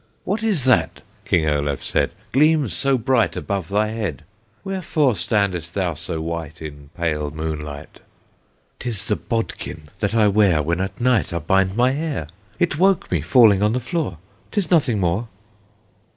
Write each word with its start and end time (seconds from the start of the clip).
"What 0.23 0.41
is 0.41 0.63
that," 0.65 1.03
King 1.25 1.47
Olaf 1.47 1.83
said, 1.83 2.09
"Gleams 2.31 2.73
so 2.73 2.97
bright 2.97 3.35
above 3.37 3.69
thy 3.69 3.89
head? 3.89 4.23
Wherefore 4.63 5.13
standest 5.15 5.75
thou 5.75 5.93
so 5.93 6.19
white 6.19 6.59
In 6.59 6.89
pale 6.97 7.29
moonlight?" 7.29 7.99
"'Tis 8.79 9.05
the 9.05 9.15
bodkin 9.15 9.89
that 9.99 10.15
I 10.15 10.27
wear 10.27 10.63
When 10.63 10.81
at 10.81 10.99
night 10.99 11.31
I 11.31 11.37
bind 11.37 11.77
my 11.77 11.91
hair; 11.91 12.25
It 12.57 12.79
woke 12.79 13.11
me 13.11 13.21
falling 13.21 13.61
on 13.61 13.73
the 13.73 13.79
floor; 13.79 14.17
'Tis 14.51 14.71
nothing 14.71 14.99
more." 14.99 15.27